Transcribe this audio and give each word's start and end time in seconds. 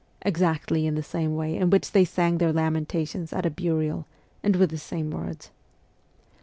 'exactly 0.23 0.87
in 0.87 0.95
the 0.95 1.03
same 1.03 1.35
way 1.35 1.55
in 1.55 1.69
which 1.69 1.91
they 1.91 2.03
sang 2.03 2.39
their 2.39 2.51
lamentations 2.51 3.31
at 3.31 3.45
a 3.45 3.51
burial, 3.51 4.07
and 4.41 4.55
with 4.55 4.71
the 4.71 4.77
same 4.79 5.11
words. 5.11 5.51